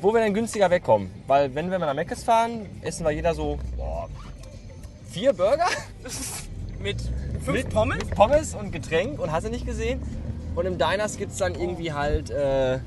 wo 0.00 0.12
wir 0.12 0.20
denn 0.20 0.34
günstiger 0.34 0.70
wegkommen. 0.70 1.10
Weil 1.26 1.54
wenn 1.54 1.70
wir 1.70 1.78
mal 1.78 1.86
nach 1.86 1.94
Meckes 1.94 2.24
fahren, 2.24 2.66
essen 2.82 3.04
wir 3.04 3.12
jeder 3.12 3.34
so 3.34 3.58
boah, 3.76 4.08
vier 5.10 5.32
Burger 5.32 5.66
Mit 6.80 7.00
fünf 7.44 7.58
mit 7.58 7.70
Pommes? 7.70 7.98
Pommes 8.14 8.54
und 8.54 8.72
Getränk 8.72 9.20
und 9.20 9.30
hast 9.30 9.46
du 9.46 9.50
nicht 9.50 9.66
gesehen. 9.66 10.00
Und 10.54 10.66
im 10.66 10.78
Diners 10.78 11.16
gibt 11.16 11.32
es 11.32 11.38
dann 11.38 11.54
irgendwie 11.54 11.92
halt 11.92 12.30
äh, 12.30 12.74
äh, 12.74 12.78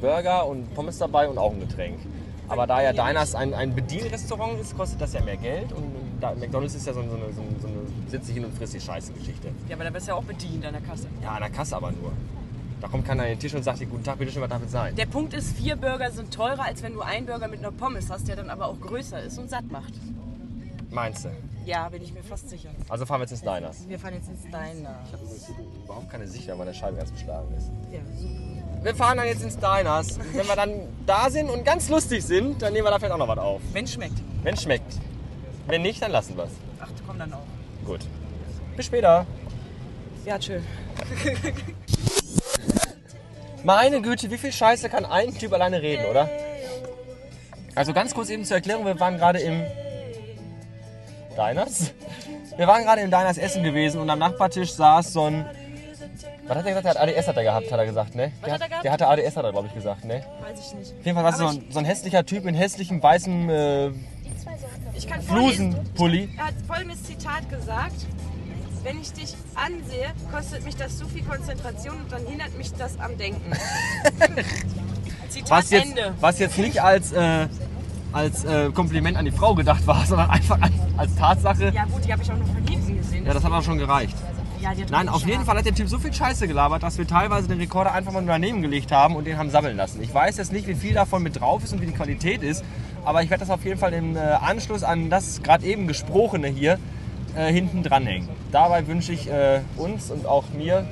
Burger 0.00 0.46
und 0.46 0.72
Pommes 0.74 0.98
dabei 0.98 1.28
und 1.28 1.38
auch 1.38 1.52
ein 1.52 1.60
Getränk. 1.60 1.98
Aber 2.48 2.66
da 2.66 2.82
ja 2.82 2.92
Diners 2.92 3.34
ein, 3.34 3.54
ein 3.54 3.74
Bedienrestaurant 3.74 4.60
ist, 4.60 4.76
kostet 4.76 5.00
das 5.00 5.12
ja 5.12 5.22
mehr 5.22 5.36
Geld. 5.36 5.72
Und 5.72 5.84
da, 6.20 6.34
McDonalds 6.34 6.74
ist 6.74 6.86
ja 6.86 6.92
so, 6.92 7.00
eine, 7.00 7.10
so, 7.10 7.16
eine, 7.16 7.26
so 7.60 7.68
eine 7.68 7.76
sitze 8.08 8.32
hin 8.32 8.44
und 8.44 8.56
frisst 8.56 8.74
die 8.74 8.80
Scheiße-Geschichte. 8.80 9.48
Ja, 9.68 9.76
aber 9.76 9.84
da 9.84 9.90
bist 9.90 10.06
du 10.06 10.12
ja 10.12 10.16
auch 10.16 10.24
bedient 10.24 10.64
an 10.64 10.72
der 10.72 10.82
Kasse. 10.82 11.08
Ja, 11.22 11.32
an 11.32 11.40
der 11.40 11.50
Kasse 11.50 11.76
aber 11.76 11.92
nur. 11.92 12.12
Da 12.80 12.88
kommt 12.88 13.06
keiner 13.06 13.22
an 13.22 13.30
den 13.30 13.38
Tisch 13.38 13.54
und 13.54 13.62
sagt 13.62 13.80
dir, 13.80 13.86
guten 13.86 14.04
Tag, 14.04 14.18
bitte 14.18 14.32
schön, 14.32 14.42
was 14.42 14.50
darf 14.50 14.62
es 14.62 14.72
sein? 14.72 14.94
Der 14.94 15.06
Punkt 15.06 15.32
ist, 15.32 15.56
vier 15.56 15.76
Burger 15.76 16.10
sind 16.10 16.32
teurer, 16.34 16.64
als 16.66 16.82
wenn 16.82 16.92
du 16.92 17.00
einen 17.00 17.24
Burger 17.24 17.48
mit 17.48 17.60
einer 17.60 17.72
Pommes 17.72 18.10
hast, 18.10 18.28
der 18.28 18.36
dann 18.36 18.50
aber 18.50 18.66
auch 18.66 18.80
größer 18.80 19.22
ist 19.22 19.38
und 19.38 19.48
satt 19.48 19.70
macht. 19.70 19.94
Meinst 20.94 21.24
du? 21.24 21.30
Ja, 21.66 21.88
bin 21.88 22.02
ich 22.02 22.12
mir 22.12 22.22
fast 22.22 22.48
sicher. 22.48 22.68
Also 22.88 23.04
fahren 23.04 23.18
wir 23.18 23.24
jetzt 23.24 23.32
ins 23.32 23.40
Diners. 23.40 23.88
Wir 23.88 23.98
fahren 23.98 24.14
jetzt 24.14 24.28
ins 24.28 24.42
Diner. 24.44 25.00
Überhaupt 25.84 26.08
keine 26.08 26.28
Sicht, 26.28 26.46
weil 26.46 26.54
meine 26.54 26.72
Scheibe 26.72 26.98
ganz 26.98 27.10
beschlagen 27.10 27.52
ist. 27.56 27.68
Ja, 27.90 27.98
super. 28.16 28.84
Wir 28.84 28.94
fahren 28.94 29.16
dann 29.18 29.26
jetzt 29.26 29.42
ins 29.42 29.56
Diners. 29.56 30.18
Und 30.18 30.36
wenn 30.36 30.46
wir 30.46 30.54
dann 30.54 30.70
da 31.04 31.28
sind 31.30 31.50
und 31.50 31.64
ganz 31.64 31.88
lustig 31.88 32.24
sind, 32.24 32.62
dann 32.62 32.72
nehmen 32.72 32.86
wir 32.86 32.92
da 32.92 32.98
vielleicht 33.00 33.12
auch 33.12 33.18
noch 33.18 33.26
was 33.26 33.38
auf. 33.38 33.60
Wenn 33.72 33.88
schmeckt. 33.88 34.22
Wenn 34.44 34.56
schmeckt. 34.56 35.00
Wenn 35.66 35.82
nicht, 35.82 36.00
dann 36.00 36.12
lassen 36.12 36.36
wir 36.36 36.44
es. 36.44 36.52
Ach, 36.80 36.88
komm 37.06 37.18
dann 37.18 37.32
auch. 37.32 37.42
Gut. 37.84 38.00
Bis 38.76 38.86
später. 38.86 39.26
Ja, 40.24 40.40
schön. 40.40 40.62
Meine 43.64 44.00
Güte, 44.00 44.30
wie 44.30 44.38
viel 44.38 44.52
Scheiße 44.52 44.88
kann 44.88 45.04
ein 45.04 45.34
Typ 45.34 45.52
alleine 45.54 45.82
reden, 45.82 46.04
oder? 46.06 46.30
Also 47.74 47.92
ganz 47.92 48.14
kurz 48.14 48.28
eben 48.28 48.44
zur 48.44 48.58
Erklärung, 48.58 48.84
wir 48.86 49.00
waren 49.00 49.16
gerade 49.16 49.40
im 49.40 49.64
Diners. 51.34 51.92
Wir 52.56 52.66
waren 52.66 52.82
gerade 52.84 53.00
im 53.02 53.10
Diners 53.10 53.38
Essen 53.38 53.62
gewesen 53.62 54.00
und 54.00 54.08
am 54.10 54.18
Nachbartisch 54.18 54.72
saß 54.72 55.12
so 55.12 55.24
ein... 55.24 55.44
Was 56.46 56.58
hat 56.58 56.66
er 56.66 56.74
gesagt? 56.74 56.84
Der 56.84 56.90
hat 56.94 57.08
ADS 57.08 57.28
hat 57.28 57.36
er 57.36 57.42
gehabt, 57.42 57.72
hat 57.72 57.78
er 57.78 57.86
gesagt, 57.86 58.14
ne? 58.14 58.32
Was 58.40 58.44
der, 58.44 58.54
hat 58.54 58.60
er 58.60 58.68
gehabt? 58.68 58.84
der 58.84 58.92
hatte 58.92 59.06
ADS, 59.08 59.36
hat 59.36 59.44
er, 59.44 59.52
glaube 59.52 59.68
ich, 59.68 59.74
gesagt, 59.74 60.04
ne? 60.04 60.22
Weiß 60.42 60.60
ich 60.60 60.74
nicht. 60.74 60.94
Auf 60.98 61.06
jeden 61.06 61.14
Fall 61.16 61.24
war 61.24 61.32
es 61.32 61.38
so 61.38 61.46
ein, 61.46 61.64
so 61.70 61.78
ein 61.78 61.84
hässlicher 61.86 62.26
Typ 62.26 62.44
in 62.46 62.54
hässlichem 62.54 63.02
weißem 63.02 63.48
äh, 63.48 63.86
Ich 64.94 65.08
kann 65.08 65.22
vorlesen. 65.22 65.72
Flusenpulli. 65.72 66.28
Er 66.36 66.46
hat 66.46 66.54
folgendes 66.66 67.02
Zitat 67.04 67.48
gesagt. 67.48 68.06
Wenn 68.82 69.00
ich 69.00 69.12
dich 69.14 69.34
ansehe, 69.54 70.08
kostet 70.30 70.62
mich 70.66 70.76
das 70.76 70.98
so 70.98 71.06
viel 71.06 71.22
Konzentration 71.24 71.96
und 72.02 72.12
dann 72.12 72.26
hindert 72.26 72.54
mich 72.58 72.70
das 72.74 73.00
am 73.00 73.16
Denken. 73.16 73.50
Zitat 75.30 75.50
Was 75.50 75.70
jetzt, 75.70 75.86
Ende. 75.88 76.14
was 76.20 76.38
jetzt 76.38 76.58
nicht 76.58 76.82
als, 76.82 77.12
äh, 77.12 77.48
als 78.14 78.44
äh, 78.44 78.70
Kompliment 78.70 79.16
an 79.16 79.24
die 79.24 79.30
Frau 79.30 79.54
gedacht 79.54 79.86
war, 79.86 80.04
sondern 80.06 80.30
einfach 80.30 80.60
als, 80.60 80.72
als 80.96 81.14
Tatsache. 81.16 81.72
Ja 81.74 81.84
gut, 81.84 82.04
die 82.04 82.12
habe 82.12 82.22
ich 82.22 82.30
auch 82.30 82.36
nur 82.36 82.46
von 82.46 82.66
hinten 82.66 82.96
gesehen. 82.96 83.26
Ja, 83.26 83.34
das 83.34 83.44
hat 83.44 83.52
aber 83.52 83.62
schon 83.62 83.78
gereicht. 83.78 84.16
Ja, 84.60 84.72
Nein, 84.90 85.10
auf 85.10 85.26
jeden. 85.26 85.44
Fall 85.44 85.58
hat 85.58 85.66
der 85.66 85.74
Typ 85.74 85.88
so 85.88 85.98
viel 85.98 86.12
Scheiße 86.12 86.48
gelabert, 86.48 86.82
dass 86.82 86.96
wir 86.96 87.06
teilweise 87.06 87.48
den 87.48 87.58
Rekorder 87.58 87.92
einfach 87.92 88.12
mal 88.12 88.24
daneben 88.24 88.62
gelegt 88.62 88.92
haben 88.92 89.14
und 89.14 89.26
den 89.26 89.36
haben 89.36 89.50
sammeln 89.50 89.76
lassen. 89.76 90.02
Ich 90.02 90.14
weiß 90.14 90.38
jetzt 90.38 90.52
nicht, 90.52 90.66
wie 90.66 90.74
viel 90.74 90.94
davon 90.94 91.22
mit 91.22 91.38
drauf 91.38 91.62
ist 91.62 91.74
und 91.74 91.82
wie 91.82 91.86
die 91.86 91.92
Qualität 91.92 92.42
ist, 92.42 92.64
aber 93.04 93.22
ich 93.22 93.28
werde 93.28 93.40
das 93.40 93.50
auf 93.50 93.62
jeden 93.64 93.78
Fall 93.78 93.92
im 93.92 94.16
äh, 94.16 94.20
Anschluss 94.20 94.82
an 94.82 95.10
das 95.10 95.42
gerade 95.42 95.66
eben 95.66 95.86
Gesprochene 95.86 96.48
hier 96.48 96.78
äh, 97.36 97.52
hinten 97.52 97.82
dranhängen. 97.82 98.30
Dabei 98.52 98.86
wünsche 98.86 99.12
ich 99.12 99.28
äh, 99.28 99.60
uns 99.76 100.10
und 100.10 100.24
auch 100.24 100.44
mir 100.56 100.86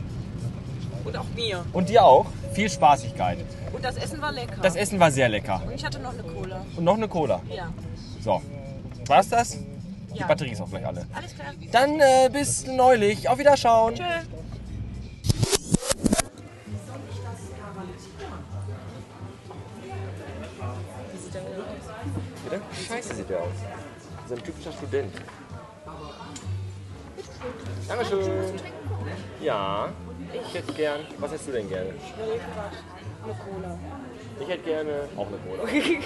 Und 1.05 1.17
auch 1.17 1.25
mir. 1.35 1.65
und 1.73 1.89
dir 1.89 2.05
auch 2.05 2.27
viel 2.53 2.69
Spaßigkeit. 2.71 3.39
Und 3.73 3.85
das 3.85 3.97
Essen 3.97 4.21
war 4.21 4.33
lecker. 4.33 4.57
Das 4.63 4.77
Essen 4.77 5.01
war 5.01 5.11
sehr 5.11 5.29
lecker. 5.29 5.61
und 5.67 5.75
ich 5.75 5.85
hatte 5.85 5.99
noch 5.99 6.13
eine 6.13 6.23
Cola. 6.23 6.65
Und 6.77 6.85
noch 6.85 6.97
eine 6.97 7.09
Cola. 7.09 7.41
Ja. 7.49 7.73
So, 8.23 8.41
war's 9.07 9.29
das? 9.29 9.59
Die 10.15 10.19
Ja. 10.19 10.27
Batterie 10.27 10.51
ist 10.53 10.61
auch 10.61 10.69
gleich 10.69 10.87
alle. 10.87 11.07
Alles 11.15 11.35
klar. 11.35 11.49
Dann 11.73 11.99
äh, 12.01 12.29
bis 12.31 12.67
neulich. 12.67 13.29
Auf 13.29 13.39
Wiederschauen. 13.39 13.95
Tschö. 13.95 14.03
Bitte? 22.45 22.61
Scheiße 22.89 23.15
sieht 23.15 23.31
der 23.31 23.41
aus. 23.41 23.49
So 24.29 24.35
ein 24.35 24.43
typischer 24.43 24.73
Student. 24.73 25.13
Dankeschön. 27.89 28.31
Ja, 29.41 29.89
ich 30.35 30.55
hätte 30.55 30.73
gern. 30.73 31.01
Was 31.19 31.33
hättest 31.33 31.49
du 31.49 31.53
denn 31.53 31.69
gerne? 31.69 31.91
Eine 31.91 33.35
Cola. 33.35 33.79
Ich 34.41 34.49
hätte 34.49 34.63
gerne 34.65 35.09
auch 35.17 35.27
eine 35.27 35.37
Cola. 35.39 35.65
Ich 35.73 35.99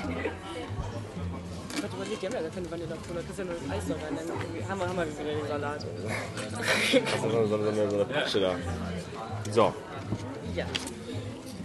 hab 1.82 1.92
überlegt, 1.94 2.18
die 2.22 2.26
haben 2.26 2.34
ja 2.34 2.40
gar 2.40 2.50
keine 2.50 2.70
Vanilla-Cola. 2.70 3.20
Das 3.20 3.30
ist 3.30 3.38
ja 3.38 3.44
nur 3.44 3.54
das 3.54 3.70
Eis 3.70 3.84
da 3.88 3.94
rein. 3.94 4.16
Dann 4.16 4.28
haben 4.68 4.80
wir, 4.80 4.88
haben 4.88 4.96
wir 4.96 5.18
wieder 5.18 5.34
den 5.38 5.46
Salat. 5.48 5.80
So, 5.80 5.86
so, 7.30 7.46
so, 7.46 7.54
eine, 7.56 7.90
so 7.90 7.96
eine 7.96 8.04
Patsche 8.04 8.40
da. 8.40 8.54
So, 9.50 9.72
Ja. 10.54 10.66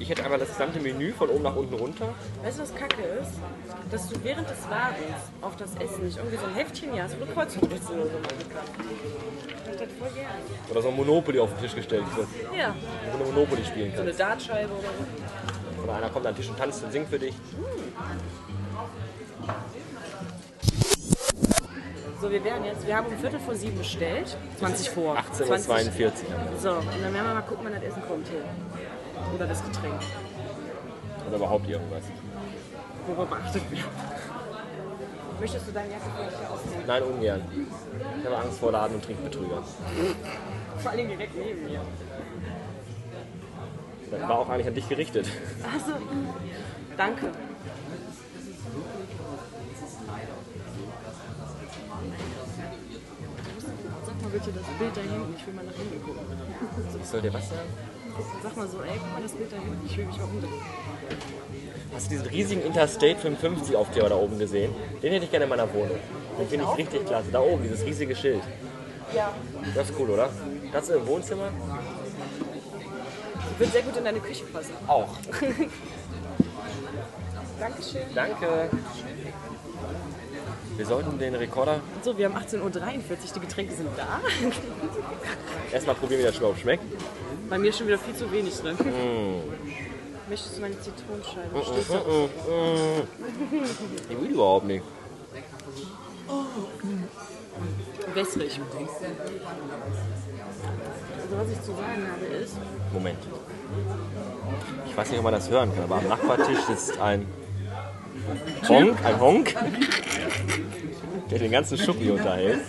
Ich 0.01 0.10
hätte 0.10 0.24
einmal 0.24 0.39
das 0.39 0.50
gesamte 0.50 0.79
Menü 0.79 1.13
von 1.13 1.29
oben 1.29 1.43
nach 1.43 1.55
unten 1.55 1.75
runter. 1.75 2.10
Weißt 2.43 2.58
du, 2.58 2.63
was 2.63 2.74
kacke 2.75 3.03
ist? 3.03 3.31
Dass 3.91 4.10
du 4.10 4.15
während 4.24 4.50
des 4.50 4.67
Wartens 4.70 5.22
auf 5.41 5.55
das 5.58 5.75
Essen 5.75 6.05
nicht 6.05 6.17
irgendwie 6.17 6.38
so 6.38 6.46
ein 6.48 6.55
Heftchen 6.55 6.91
hier 6.93 7.03
hast, 7.03 7.20
wo 7.22 7.25
du 7.25 7.31
Kreuzworträtsel 7.31 8.00
oder 8.00 8.10
so 8.10 8.17
machen 8.17 8.46
kannst. 8.51 9.81
Das 9.81 9.89
voll 10.00 10.10
gerne. 10.10 10.34
Oder 10.72 10.81
so 10.81 10.88
ein 10.89 10.96
Monopoly 10.96 11.39
auf 11.39 11.50
den 11.53 11.60
Tisch 11.62 11.75
gestellt, 11.75 12.03
dass 12.17 12.27
Ja, 12.58 12.74
du 13.12 13.17
eine 13.24 13.31
Monopoly 13.31 13.63
spielen 13.63 13.91
so 13.96 14.01
eine 14.01 14.05
kannst. 14.12 14.20
Dartscheibe 14.20 14.72
oder 14.74 14.81
so. 14.81 15.84
Oder 15.84 15.93
einer 15.96 16.10
kommt 16.10 16.25
an 16.25 16.34
den 16.34 16.38
Tisch 16.38 16.50
und 16.50 16.58
tanzt 16.58 16.84
und 16.84 16.91
singt 16.91 17.08
für 17.08 17.20
dich. 17.20 17.36
So, 22.20 22.29
wir 22.29 22.43
werden 22.43 22.65
jetzt, 22.65 22.86
wir 22.86 22.96
haben 22.96 23.08
um 23.08 23.17
Viertel 23.17 23.39
vor 23.39 23.55
sieben 23.55 23.77
bestellt. 23.77 24.36
20 24.60 24.89
vor. 24.91 25.17
18.42 25.17 26.05
Uhr. 26.05 26.12
So, 26.60 26.70
und 26.72 26.86
dann 27.01 27.13
werden 27.13 27.25
wir 27.27 27.34
mal 27.34 27.41
gucken, 27.41 27.65
wann 27.65 27.74
das 27.74 27.84
Essen 27.84 28.01
kommt 28.08 28.27
hier. 28.27 28.43
Oder 29.34 29.48
das 29.48 29.64
Getränk. 29.64 30.02
Oder 31.28 31.38
überhaupt 31.38 31.70
irgendwas. 31.70 32.04
Worauf 33.08 33.32
achtet 33.32 33.72
wir? 33.72 33.84
Möchtest 35.40 35.68
du 35.68 35.72
deine 35.72 35.92
Jacke 35.92 36.04
vielleicht 36.16 36.38
hier 36.38 36.52
ausziehen? 36.52 36.84
Nein, 36.86 37.04
ungern. 37.04 37.42
Ich 38.20 38.26
habe 38.26 38.38
Angst 38.38 38.60
vor 38.60 38.72
Laden- 38.72 38.96
und 38.96 39.04
Trinkbetrügern. 39.04 39.64
Vor 40.78 40.92
allem 40.92 41.08
direkt 41.08 41.36
neben 41.36 41.66
mir. 41.66 41.82
Das 44.12 44.22
war 44.22 44.40
auch 44.40 44.50
eigentlich 44.50 44.68
an 44.68 44.76
dich 44.76 44.90
gerichtet. 44.90 45.28
Also, 45.64 45.94
danke. 46.98 47.32
Sag 54.06 54.22
mal 54.22 54.30
bitte 54.30 54.52
das 54.52 54.66
Bild 54.78 54.98
da 54.98 55.02
hinten, 55.02 55.36
ich 55.36 55.48
will 55.48 55.54
mal 55.54 55.66
nach 55.66 55.74
hinten 55.74 56.04
gucken. 56.04 56.26
Ich 57.02 57.08
soll 57.08 57.22
dir 57.22 57.34
was 57.34 57.50
sagen? 57.50 57.62
Sag 58.44 58.58
mal 58.58 58.68
so, 58.68 58.82
ey, 58.82 59.00
guck 59.00 59.13
mal 59.13 59.22
das 59.22 59.32
Bild 59.32 59.51
da 59.51 59.58
hinten, 59.58 59.86
ich 59.86 59.98
will 59.98 60.06
mich 60.06 60.18
mal 60.18 60.25
umdrehen. 60.25 60.53
Hast 61.94 62.08
du 62.08 62.12
diesen 62.12 62.27
riesigen 62.27 62.62
Interstate 62.63 63.18
55 63.18 63.75
Aufkleber 63.75 64.10
da 64.10 64.15
oben 64.15 64.39
gesehen? 64.39 64.74
Den 65.03 65.13
hätte 65.13 65.25
ich 65.25 65.32
gerne 65.32 65.44
in 65.44 65.50
meiner 65.50 65.72
Wohnung. 65.74 65.98
Den 66.39 66.48
finde 66.48 66.65
ich 66.65 66.77
richtig 66.77 67.06
klasse. 67.06 67.32
Da 67.32 67.41
oben, 67.41 67.63
dieses 67.63 67.86
riesige 67.86 68.15
Schild. 68.15 68.41
Ja. 69.13 69.34
Das 69.75 69.89
ist 69.89 70.00
cool, 70.00 70.10
oder? 70.12 70.30
Das 70.72 70.88
ist 70.89 70.96
im 70.96 71.06
Wohnzimmer? 71.06 71.50
Wird 73.58 73.72
sehr 73.72 73.82
gut 73.82 73.98
in 73.98 74.06
deine 74.06 74.20
Küche 74.20 74.46
passen. 74.46 74.74
Auch. 74.88 75.10
Dankeschön. 77.60 78.03
Danke. 78.15 78.70
Wir 80.82 80.88
sollten 80.88 81.20
den 81.20 81.36
Rekorder 81.36 81.80
So, 82.02 82.18
wir 82.18 82.26
haben 82.26 82.36
18.43 82.36 82.60
Uhr, 82.64 82.72
die 83.36 83.40
Getränke 83.42 83.76
sind 83.76 83.90
da. 83.96 84.20
erstmal 85.72 85.94
probieren, 85.94 86.22
wie 86.22 86.26
das 86.26 86.38
überhaupt 86.38 86.60
schmeckt. 86.60 86.84
Bei 87.52 87.60
mir 87.60 87.70
ist 87.70 87.78
schon 87.78 87.86
wieder 87.86 88.00
viel 88.00 88.16
zu 88.16 88.32
wenig 88.32 88.56
drin. 88.56 88.76
Mm. 88.78 89.44
Möchtest 90.30 90.58
du 90.58 90.62
meine 90.62 90.82
Zitronenscheibe? 90.82 91.64
Stehst 91.64 91.92
du? 91.92 92.30
Ich 94.10 94.20
will 94.20 94.32
überhaupt 94.32 94.66
nicht. 94.66 94.84
Wässrig. 98.16 98.60
Also 101.22 101.38
was 101.38 101.52
ich 101.52 101.62
zu 101.62 101.74
sagen 101.74 102.08
habe 102.12 102.26
ist, 102.26 102.56
Moment. 102.92 103.20
Ich 104.88 104.98
weiß 104.98 105.12
nicht, 105.12 105.20
ob 105.20 105.26
man 105.26 105.34
das 105.34 105.48
hören 105.48 105.72
kann, 105.76 105.84
aber 105.84 105.98
am 105.98 106.08
Nachbartisch 106.08 106.60
sitzt 106.68 107.00
ein 107.00 107.28
Honk, 108.68 109.06
ein 109.06 109.20
Honk, 109.20 109.56
der 111.30 111.40
den 111.40 111.51
ganzen 111.51 111.78
Schuppi 111.78 112.10
unterhält. 112.12 112.62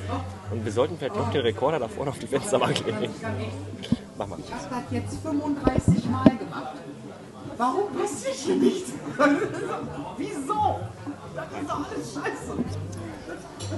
Und 0.50 0.64
wir 0.64 0.72
sollten 0.72 0.98
vielleicht 0.98 1.16
noch 1.16 1.30
den 1.30 1.42
Rekorder 1.42 1.78
da 1.78 1.88
vorne 1.88 2.10
auf 2.10 2.18
die 2.18 2.26
Fensterbank 2.26 2.84
legen. 2.84 3.12
Mach 4.18 4.26
mal. 4.26 4.38
Ich 4.44 4.52
habe 4.52 4.64
das 4.70 4.82
jetzt 4.90 5.22
35 5.22 6.04
Mal 6.10 6.24
gemacht. 6.24 6.76
Warum 7.56 7.92
passiert 7.94 8.34
hier 8.34 8.56
nichts? 8.56 8.92
Wieso? 10.18 10.80
Das 11.34 11.46
ist 11.60 11.70
doch 11.70 11.90
alles 11.90 12.14
scheiße. 12.14 12.58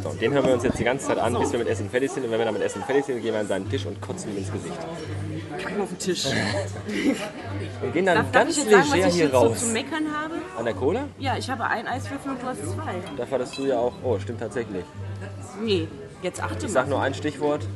So, 0.02 0.08
den 0.10 0.32
hören 0.32 0.46
wir 0.46 0.54
uns 0.54 0.64
jetzt 0.64 0.78
die 0.78 0.84
ganze 0.84 1.06
Zeit 1.06 1.18
an, 1.18 1.38
bis 1.38 1.52
wir 1.52 1.58
mit 1.58 1.68
Essen 1.68 1.88
fertig 1.88 2.10
sind. 2.10 2.24
Und 2.24 2.30
wenn 2.30 2.38
wir 2.38 2.44
dann 2.44 2.54
mit 2.54 2.62
Essen 2.62 2.82
fertig 2.82 3.04
sind, 3.04 3.22
gehen 3.22 3.32
wir 3.32 3.40
an 3.40 3.46
seinen 3.46 3.68
Tisch 3.68 3.86
und 3.86 4.00
kotzen 4.00 4.32
ihm 4.32 4.38
ins 4.38 4.52
Gesicht. 4.52 4.78
Kacken 5.58 5.80
auf 5.80 5.88
den 5.88 5.98
Tisch. 5.98 6.26
Wir 7.80 7.90
gehen 7.92 8.06
dann 8.06 8.16
Darf, 8.16 8.30
darf 8.32 8.44
ganz 8.44 8.50
ich 8.50 8.56
jetzt 8.64 8.70
sagen, 8.70 8.82
was 8.88 8.92
leger 8.94 9.06
ich 9.08 9.14
hier 9.14 9.24
jetzt 9.24 9.32
so 9.32 9.38
raus. 9.38 9.60
zu 9.60 9.66
meckern 9.66 10.06
habe? 10.14 10.34
An 10.58 10.64
der 10.64 10.74
Cola? 10.74 11.04
Ja, 11.18 11.36
ich 11.36 11.50
habe 11.50 11.64
einen 11.64 11.88
Eiswürfel 11.88 12.32
und 12.32 12.42
du 12.42 12.46
hast 12.46 12.58
zwei. 12.62 12.94
Dafür 13.16 13.38
hattest 13.38 13.58
du 13.58 13.66
ja 13.66 13.78
auch. 13.78 13.92
Oh, 14.02 14.18
stimmt 14.18 14.40
tatsächlich. 14.40 14.84
Nee, 15.62 15.88
jetzt 16.22 16.42
achte 16.42 16.66
Ich 16.66 16.72
sag 16.72 16.84
mal. 16.86 16.90
nur 16.90 17.02
ein 17.02 17.14
Stichwort. 17.14 17.66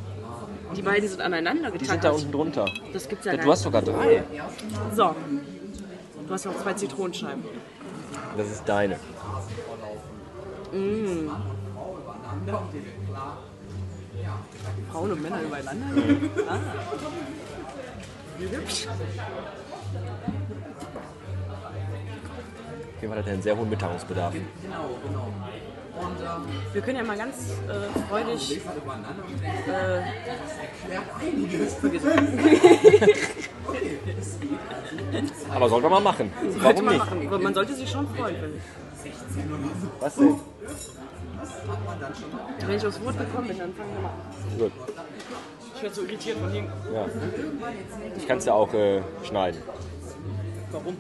Die 0.77 0.83
beiden 0.83 1.09
sind 1.09 1.21
aneinander 1.23 1.71
Die 1.71 1.85
sind 1.85 2.05
da 2.05 2.11
unten 2.11 2.31
drunter. 2.31 2.67
Das 2.93 3.09
gibt's 3.09 3.25
ja 3.25 3.33
Du 3.33 3.39
gar 3.39 3.53
hast 3.53 3.63
sogar 3.63 3.81
drei. 3.83 4.23
nicht. 4.31 4.43
So. 4.95 5.15
Du 6.27 6.35
hast 6.35 6.45
noch 6.45 6.63
zwei 6.63 6.75
Zitronenscheiben. 6.75 7.43
Das 8.37 8.47
ist 8.51 8.69
deine. 8.69 8.97
Frauen 14.93 15.13
und 15.13 15.23
Männer 15.23 15.43
übereinander? 15.43 15.87
ah. 16.49 16.59
Wie 18.39 18.45
hübsch. 18.49 18.87
Auf 18.89 18.95
jeden 23.03 23.13
Fall 23.13 23.19
hat 23.19 23.27
er 23.27 23.33
einen 23.33 23.43
sehr 23.43 23.57
hohen 23.57 23.71
Mitteilungsbedarf. 23.71 24.35
Wir 26.73 26.83
können 26.83 26.97
ja 26.99 27.03
mal 27.05 27.17
ganz 27.17 27.37
äh, 27.69 27.99
freudig. 28.09 28.61
Äh, 29.67 30.03
Aber 35.51 35.69
sollte 35.69 35.89
man 35.89 36.03
machen. 36.03 36.31
sollte 36.43 36.63
Warum 36.63 36.85
man 36.85 36.95
nicht? 36.95 37.05
machen. 37.05 37.27
Aber 37.27 37.39
Man 37.39 37.55
sollte 37.55 37.75
sich 37.75 37.91
schon 37.91 38.07
freuen, 38.09 38.37
finde 38.37 38.57
ich. 38.57 38.63
Was 40.01 40.15
denn? 40.17 40.37
Wenn 42.67 42.77
ich 42.77 42.87
aufs 42.87 43.01
Wort 43.03 43.19
gekommen 43.19 43.49
bin, 43.49 43.59
dann 43.59 43.75
fangen 43.75 43.95
wir 43.95 44.01
mal 44.01 44.09
an. 44.11 44.59
Gut. 44.59 44.73
Ich 45.77 45.83
werde 45.83 45.95
so 45.95 46.03
irritiert 46.03 46.39
von 46.39 46.51
hinten. 46.51 46.73
Ja. 46.93 47.07
Ich 48.17 48.27
kann 48.27 48.39
es 48.39 48.45
ja 48.45 48.55
auch 48.55 48.73
äh, 48.75 49.01
schneiden, 49.23 49.63
Warum? 50.73 50.97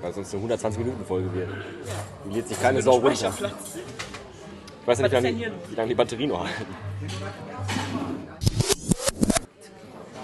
weil 0.00 0.12
sonst 0.12 0.34
eine 0.34 0.54
120-Minuten-Folge 0.54 1.34
wird. 1.34 1.48
Die 2.24 2.34
lädt 2.34 2.48
sich 2.48 2.60
keine 2.60 2.80
Sau 2.82 2.96
runter. 2.96 3.32
Ich 4.82 4.86
weiß 4.86 4.98
ja 5.00 5.08
nicht, 5.08 5.10
wie 5.10 5.16
lange, 5.16 5.32
denn 5.32 5.52
wie 5.68 5.74
lange 5.74 5.88
die 5.88 5.94
Batterien 5.96 6.28
noch 6.28 6.44
halten. 6.44 6.66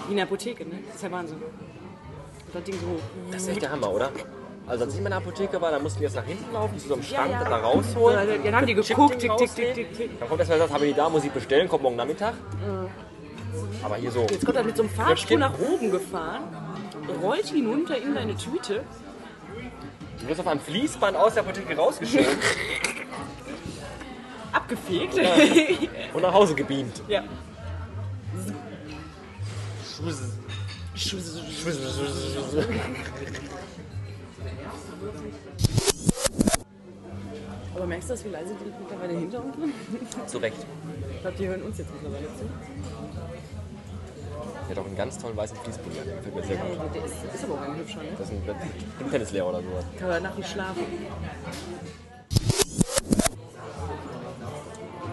Wie 0.07 0.11
in 0.11 0.15
der 0.15 0.25
Apotheke, 0.25 0.65
ne? 0.65 0.79
Das 0.87 0.95
ist 0.95 1.03
ja 1.03 1.11
Wahnsinn. 1.11 1.41
Das 2.53 2.63
Ding 2.63 2.75
so 2.79 2.87
hoch. 2.87 2.99
Das 3.31 3.41
ist 3.41 3.47
echt 3.49 3.61
der 3.61 3.71
Hammer, 3.71 3.91
oder? 3.91 4.11
Also 4.65 4.85
als 4.85 4.93
ich 4.93 4.97
in 4.99 5.03
meiner 5.03 5.17
Apotheke 5.17 5.59
war, 5.61 5.71
dann 5.71 5.83
mussten 5.83 5.99
wir 5.99 6.07
jetzt 6.07 6.15
nach 6.15 6.23
hinten 6.23 6.53
laufen, 6.53 6.79
zu 6.79 6.87
so 6.87 6.93
einem 6.93 7.03
Schrank, 7.03 7.31
ja. 7.31 7.39
das 7.39 7.49
da 7.49 7.57
rausholen. 7.57 8.29
Ja, 8.29 8.37
dann 8.37 8.55
haben 8.55 8.67
die 8.67 8.73
geguckt, 8.73 9.19
tick, 9.19 9.35
tick, 9.37 9.55
tick, 9.55 9.73
tick, 9.75 9.97
tick. 9.97 10.19
Dann 10.19 10.29
kommt 10.29 10.39
erstmal 10.39 10.59
das, 10.59 10.71
habe 10.71 10.85
ich 10.85 10.93
die 10.93 10.97
da, 10.97 11.09
muss 11.09 11.23
ich 11.25 11.31
bestellen, 11.31 11.67
kommt 11.67 11.83
morgen 11.83 11.97
Nachmittag. 11.97 12.33
Aber 13.83 13.95
hier 13.97 14.11
so, 14.11 14.21
Jetzt 14.21 14.45
kommt 14.45 14.57
er 14.57 14.63
mit 14.63 14.77
so 14.77 14.83
einem 14.83 14.91
Fahrstuhl 14.91 15.37
nach 15.37 15.59
oben 15.59 15.91
gefahren, 15.91 16.43
rollt 17.21 17.47
hinunter 17.47 17.97
in 17.97 18.15
deine 18.15 18.35
Tüte. 18.37 18.83
du 20.21 20.27
wirst 20.27 20.39
auf 20.39 20.47
einem 20.47 20.61
Fließband 20.61 21.17
aus 21.17 21.33
der 21.33 21.43
Apotheke 21.43 21.75
rausgeschoben 21.75 22.25
Abgefegt. 24.53 25.15
und 26.13 26.21
nach 26.21 26.33
Hause 26.33 26.55
gebeamt. 26.55 27.01
ja. 27.09 27.23
Aber 37.75 37.85
merkst 37.87 38.09
du 38.09 38.13
das, 38.13 38.23
wie 38.25 38.29
leise 38.29 38.53
die 38.63 38.71
mittlerweile 38.79 39.13
hinter 39.19 39.43
uns 39.43 39.55
sind? 39.55 40.29
Zu 40.29 40.37
Recht. 40.37 40.57
Ich 41.15 41.21
glaube, 41.21 41.37
die 41.37 41.47
hören 41.47 41.61
uns 41.63 41.77
jetzt 41.77 41.91
mittlerweile 41.93 42.27
zu. 42.27 42.49
Der 44.69 44.75
hat 44.75 44.77
auch 44.83 44.85
einen 44.87 44.95
ganz 44.95 45.17
tollen 45.17 45.35
weißen 45.35 45.57
Fließpulli 45.57 45.99
an, 45.99 46.05
der 46.05 46.15
gefällt 46.15 46.35
mir 46.35 46.43
sehr 46.43 46.57
gut. 46.57 46.77
Ja, 46.77 46.83
der 46.93 47.05
ist, 47.05 47.13
ist 47.35 47.43
aber 47.43 47.53
auch 47.55 47.61
ein 47.61 47.75
hübscher, 47.77 47.97
ne? 47.99 48.09
Das 48.17 48.27
ist 48.29 48.33
ein, 48.33 48.49
ein 49.05 49.11
Tennislehrer 49.11 49.49
oder 49.49 49.61
sowas. 49.61 49.85
Kann 49.99 50.07
man 50.09 50.23
nach 50.23 50.37
wie 50.37 50.43
schlafen. 50.43 50.83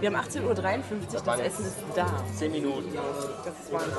Wir 0.01 0.09
haben 0.09 0.17
18.53 0.17 0.45
Uhr, 0.47 0.55
das 1.27 1.41
Essen 1.41 1.65
ist 1.67 1.77
da. 1.95 2.07
10 2.35 2.53
Minuten. 2.53 2.89
Das 3.45 3.55
ist 3.55 3.73
Wahnsinn. 3.73 3.93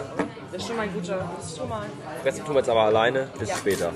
Das 0.51 0.61
ist 0.61 0.67
schon 0.67 0.77
mal 0.77 0.83
ein 0.83 0.93
guter. 0.93 1.29
Das 1.37 1.45
ist 1.45 1.57
schon 1.57 1.69
mal. 1.69 1.85
Fressen 2.23 2.45
tun 2.45 2.55
wir 2.55 2.59
jetzt 2.61 2.69
aber 2.69 2.81
alleine, 2.81 3.27
bis 3.37 3.49
Ja. 3.49 3.55
später. 3.57 3.93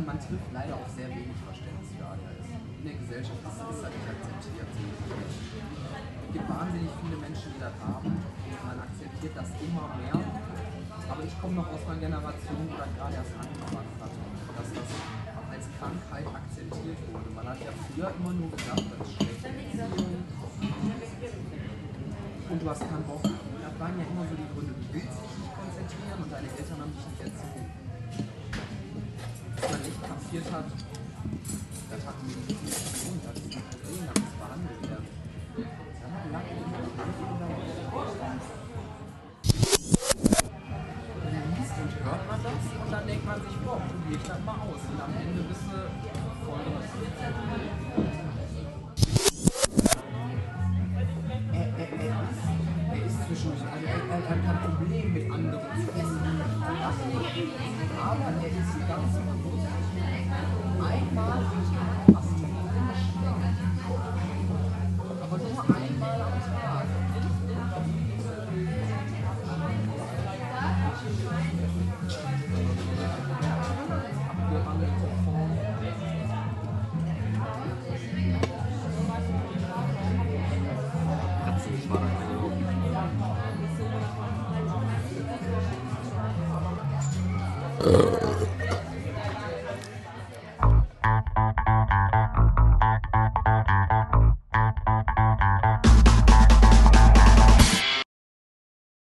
Man, 0.00 0.16
man, 0.16 0.18
trifft 0.20 0.48
leider 0.52 0.74
auf 0.74 0.88
sehr 0.96 1.08
wenig 1.08 1.36
Verständnis 1.44 1.92
für 1.92 2.04
ADHS. 2.04 2.48
In 2.80 2.84
der 2.88 2.96
Gesellschaft 2.96 3.40
ist 3.44 3.60
es 3.60 3.80
halt 3.84 3.92
nicht 3.92 4.08
akzeptiert. 4.08 4.68
Es 4.72 6.32
gibt 6.32 6.48
wahnsinnig 6.48 6.90
viele 7.04 7.16
Menschen, 7.20 7.48
die 7.52 7.60
das 7.60 7.76
haben. 7.84 8.08
Man 8.64 8.78
akzeptiert 8.80 9.34
das 9.36 9.48
immer 9.60 9.86
mehr. 10.00 10.16
Aber 10.16 11.22
ich 11.24 11.34
komme 11.40 11.54
noch 11.60 11.68
aus 11.68 11.82
einer 11.84 12.00
Generation, 12.00 12.64
wo 12.70 12.76
das 12.80 12.90
gerade 12.96 13.14
erst 13.20 13.34
angefangen 13.36 13.92
hat. 14.00 14.12
Dass 14.56 14.68
das 14.72 14.88
als 15.50 15.66
Krankheit 15.76 16.26
akzeptiert 16.30 16.98
wurde. 17.10 17.28
Man 17.34 17.44
hat 17.48 17.60
ja 17.60 17.72
früher 17.74 18.08
immer 18.16 18.32
nur 18.32 18.50
gedacht, 18.54 18.86
das 18.96 19.04
ist 19.04 19.18
Beziehung. 19.18 20.24
Und 22.48 22.62
du 22.62 22.66
hast 22.70 22.80
keinen 22.80 23.04
Bock. 23.04 23.22
Das 23.22 23.74
waren 23.78 23.98
ja 23.98 24.04
immer 24.08 24.24
so 24.24 24.34
die 24.38 24.48
Gründe. 24.54 24.72
Du 24.72 24.86
willst 24.94 25.18
nicht 25.20 25.39